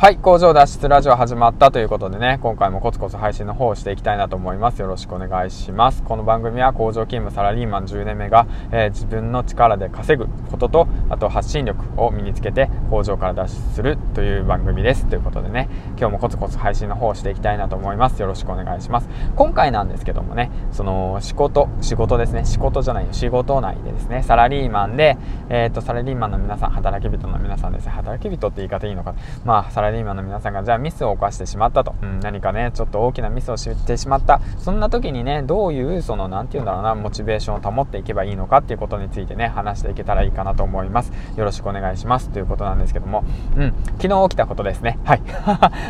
[0.00, 4.80] はい、工場脱出ラジオ始まったということでね、今回もコツコツ配信の方をしていきたいなと思います。
[4.80, 6.04] よろしくお願いします。
[6.04, 15.04] この番組は工場勤務サラリーマン10年目が、えー、自分の力で稼ぐことと、あと発信力を身につけて工場から脱出するという番組です。
[15.06, 15.68] ということでね、
[15.98, 18.22] 今日もコツコツ配信の方をしていきたいなと思います。
[18.22, 19.08] よろしくお願いします。
[19.34, 25.18] 今回なんですけどもね、その仕事、仕事ですね、仕事じゃないよ、仕事内でですね、サラリーマンで、
[25.48, 43.24] えっ、ー、と、サラリーマンの皆さん、働き人の皆さんですね、働き人って言い方いいのか、まあ、ラリーマンの皆さんがじゃあミスを犯してしまったと、うん、何かねちょっと大きなミスをしてしまったそんな時にねどういうその何て言うんだろうなモチベーションを保っていけばいいのかっていうことについてね話していけたらいいかなと思いますよろしくお願いしますということなんですけども、
[43.56, 45.22] うん、昨日起きたことですねはい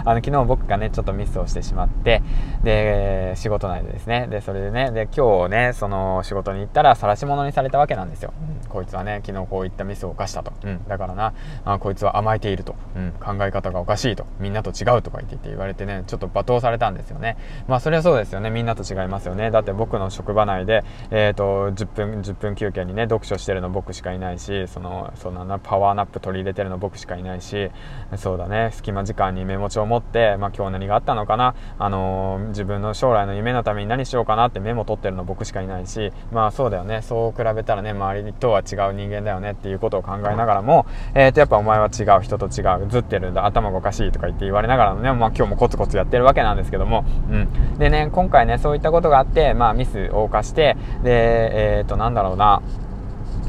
[0.04, 2.22] あの昨日僕がねちょっとミスをしてしまって
[2.62, 11.34] で仕事内でですねでそれでねで今日ねその仕事に行ったら晒し者にされたわけなんですよ、うん、こいつはね昨日こういったミスを犯したと、うん、だからな
[11.64, 14.26] あこいつは甘えていると、うん、考え方がおかしいと。
[14.38, 17.36] みんなと違うとか言って言われてねちょっと罵倒されたんですよね。
[17.66, 18.50] まあそれはそうですよね。
[18.50, 19.50] みんなと違いますよね。
[19.50, 27.70] だって僕の職場内で、えーと、10分10分休憩にね読書してるの僕しかいないしそのそんなパワーナップ取り入れてるの僕しかいないし
[28.16, 28.70] そうだね。
[28.72, 37.02] 隙間時間にメモ帳を持って、まあ、今日何があったのかな、あのー、自分の将来の夢のために何しようかなってメモ取ってるの僕しかいないしまあそうだよね。
[37.02, 42.18] そう比べたらね周りとは違う人間だよねっていうことを考えながらも、えー、とやっぱお前は違う。
[42.22, 42.88] 人と違う。
[42.88, 43.46] ずってるんだ。
[43.46, 47.78] 頭がおかしいとか言って言われながらのね、まあ、今日もコツコツやってるわけなんですけども、うん。
[47.78, 52.62] でね、今回ね、そういったことがあって、まあ、ミスを犯して、で、えっ、ー、と、なんだろうな、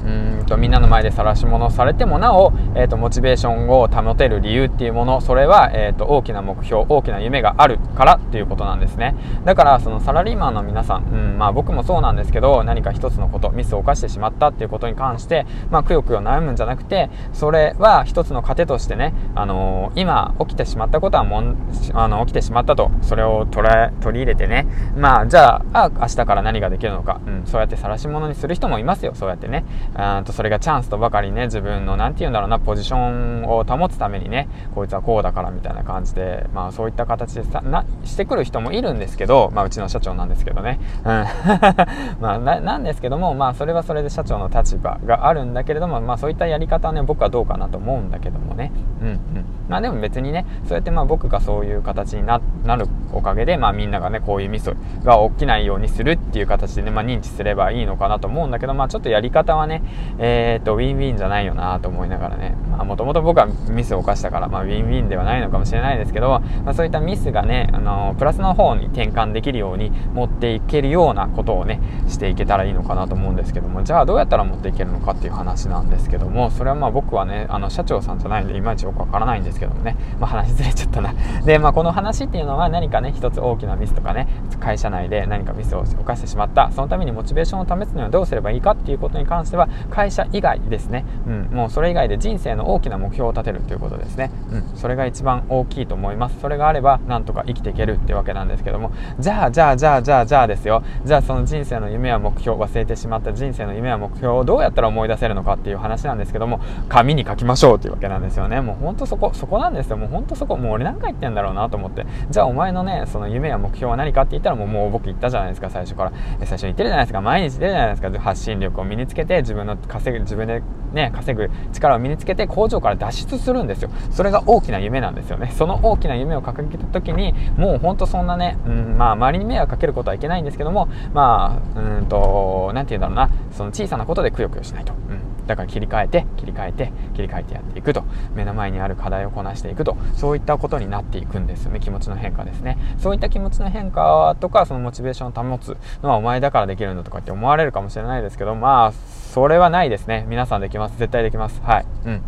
[0.06, 9.16] うんとみんなの前で晒し者されてもなお、えーと、モチベーションを保てる理由っていうものそれは、えーと、大きな目標大きな夢があるからっていうことなんですね。
[9.46, 21.58] だからそのサラリーマンの皆さん、うんまあ、僕もそうなんですけど何か一つのことミスを犯してしまったっていうことに関して、まあ、くよくよ悩むんじゃなくてそれは一つの糧としてね、あのー、今起きてしまったことはもん
[21.94, 29.66] あの起きてしまったとそれを取り入れてねまあじゃああ明日から何ができるのか、うん、そうやって晒し者にする人もいますよそうやってね。
[29.96, 40.80] あとそれがチャンスとばかりね自分の何て言うんだろうなポジションを保つためにねこいつはこうだからみたいな感じでまあそういった形でさなしてくる人もいるんですけどまあうちの社長なんですけどね。
[41.00, 41.26] うん。
[42.22, 48.72] まあなんですけどもまあそれはそれで社長の立場があるんだけれどもまあそういったやり方はね僕はどうかなと思うんだけどもね。
[49.02, 49.20] うんうん。
[49.68, 54.72] まあでも別にねそうやってまあ僕がそういう形になるおかげでまあみんながねこういうミス
[55.04, 59.79] が起きないようにするっていう形でねまあ認知すればいいのかなと思うんだけどまあちょっとやり方はね
[60.20, 66.30] えー、っと、ウィンウィンじゃないよなと思いながらね、まあ、もともと僕はミスを犯したから、まあ、ウィンウィンではないのかもしれないですけど、
[66.64, 81.14] まあ、そういったミスがね、あのプラスの方に転換できるように持っていけるようなことをね、していけたらいいのかなと思うんですけども、じゃあどうやったら持っていけるのかっていう話なんですけども、それはまあ僕はね、あの、社長さんじゃないんで、いまいちよくわからないんですけどもね、まあ話ずれちゃったな。
[81.46, 84.28] で、まあこの話っていうのは何かね、一つ大きなミスとかね、
[84.60, 96.40] 会社内で何かミスを犯してしまった、そのためにモチベーションを保つにはどうすればいいかっていうことに関しては、会社以外ですね、うん、もうそれ以外で人生の大きな目標を立てるということですね、うん、それが一番大きいと思います。
[96.40, 98.92] それがあればなんとか生きていけるってわけなんですけども。
[99.20, 100.84] じゃあじゃあじゃあじゃあじゃあですよ。
[101.06, 108.62] じゃあその人生の夢や目標忘れてしまった人生の夢や目標をどうやったら思い出せるのかっていう話なんですけども紙に書きましょうっていうわけなんですよね。
[108.62, 109.98] もうほんとそこそこなんですよ。
[109.98, 112.06] もうほんとそこもう俺何回言ってんだろうなと思って。
[112.30, 116.12] じゃあお前のねその夢や目標は何かって言ったらもうもう僕言ったじゃないですか最初から。
[116.40, 117.22] 最初に言ってるじゃないですか。
[117.22, 118.20] 毎日出るじゃないですか。
[118.20, 120.62] 発信力を身につけて自分分の稼ぐ自分で
[120.94, 123.92] ね、稼ぐ力を身につけて工場から脱出するんですよ。
[124.12, 125.52] それが大きな夢なんですよね。
[125.56, 134.94] その大きな夢を掲げた時に、もうほんとそんなね、うん、まあ周りに迷惑かけることはいけないんですけども、まあ、うんと、なんて言うんだろうな、その小さなことでくよくよしないと。
[134.94, 138.04] うんだから切り替えて切り替えて切り替えてやっていくと
[138.36, 148.94] 目の前にある課題をこなしていくとそういったことになっていくんですよね気持ちの変化ですねそういった気持ちの変化とかそのモチベーションを保つのはお前だからできるんだとかって思われるかもしれないですけどまあ
[149.40, 150.26] それはないですね。
[150.28, 151.00] 皆さんできます。
[151.00, 151.62] 絶対できます。
[151.62, 151.86] はい。
[152.04, 152.22] うん。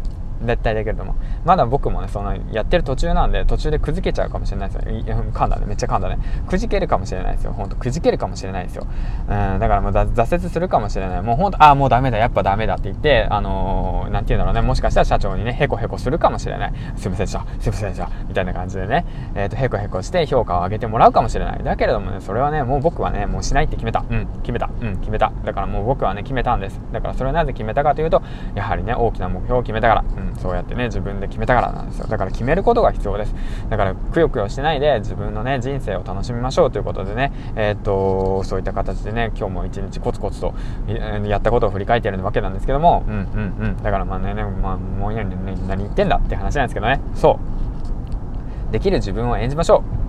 [0.46, 1.16] 絶対できると思う
[1.46, 4.92] まだ僕もねそのやってる途中なんで途中でくじけちゃうかもしれないですよ。
[5.34, 5.66] 噛んだね。
[5.66, 6.18] めっちゃ噛んだね。
[6.48, 7.54] くじけるかもしれないですよ。
[7.54, 8.88] ほんとくじけるかもしれないですよ。
[9.30, 11.22] うんだからもう挫折するかもしれない。
[11.22, 12.18] もうほんとああもうダメだ。
[12.18, 14.62] やっぱダメだって言ってあのー、なんて言うんだろうね。
[14.68, 16.74] もしかしたら社長にねへこへこするかもしれない。
[16.96, 17.46] すいませんでした。
[17.60, 18.10] すいませんでした。
[18.28, 19.06] みたいな感じでね。
[19.36, 21.64] えっ、ー、とへこへこして評価を上げてもらうかもしれない。
[21.64, 24.04] だけれどもねそれはねもう僕はねもうしないって決めた。
[24.10, 24.70] うん決めた。
[24.82, 25.32] うん決めた。
[25.46, 26.80] だからもう僕はね決めたんです。
[26.92, 28.22] だからそれはなぜ決めたかというと
[28.56, 30.02] やはりね大きな目標を決めたから。
[30.02, 30.31] うん。
[30.40, 32.08] そうやってね自分で決めたからなんですよ。
[32.08, 33.36] だから決めることが必要です。
[33.70, 40.54] だからくよくよしてないで自分のね人生を楽しみましょうということでねえー、っとそういった形でね今日も一日コツコツと
[41.26, 43.78] やったことを振り返っているわけなんですけどもうんうんうん。
[43.84, 47.00] だからまあねまあもう何言ってんだって話なんですけどね。
[47.16, 47.40] そ
[48.70, 48.72] う。
[48.72, 50.01] できる自分を演じましょう。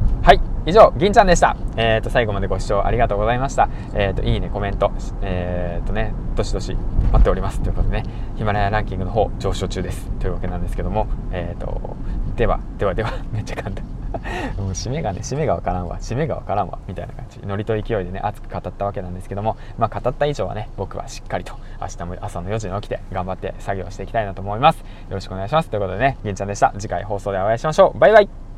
[0.64, 1.56] 以上銀ちゃんでした。
[1.76, 3.68] えっ、ー、と最後までご視聴ありがとうございました。
[3.94, 4.92] えっ、ー、といいねコメント。
[5.22, 6.76] えっ、ー、とねどしどし
[7.12, 7.60] 待っております。
[7.60, 8.04] ということでね
[8.36, 10.08] ヒマラヤランキングの方上昇中です。
[10.20, 11.96] というわけなんですけどもえっ、と
[12.36, 13.84] ではではでは めっちゃ簡単。
[14.58, 15.98] もう締めがね締めがわからんわ。
[15.98, 16.78] 締めがわからんわ。
[16.86, 17.40] みたいな感じ。
[17.44, 24.78] ノリと勢いでね熱く語ったわけなんですけどもまあ語った以上はね僕はしっかりと明日も朝の4時に起きて頑張って作業していきたいなと思います。
[24.78, 25.70] よろしくお願いします。
[25.70, 26.72] ということでね銀ちゃんでした。
[26.78, 27.98] 次回放送でお会いしましょう。
[27.98, 28.51] バイバイ。